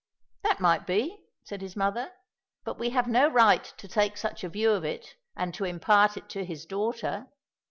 [0.41, 2.11] "That might be," said his mother,
[2.63, 6.17] "but we have no right to take such a view of it, and to impart
[6.17, 7.27] it to his daughter.